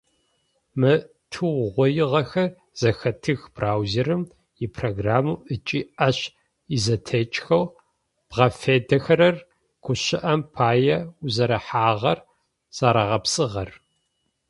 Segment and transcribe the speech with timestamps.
[0.79, 0.93] Мы
[1.31, 4.23] тыугъоигъэхэр зэхэтых браузерым
[4.65, 6.17] ипрограммэу ыкӏи ащ
[6.75, 7.65] изэтекӏхэу
[8.29, 9.35] бгъэфедэхэрэр,
[9.83, 12.19] гущыӏэм пае, узэрэхьагъэр
[12.77, 13.69] зэрэгъэпсыгъэр.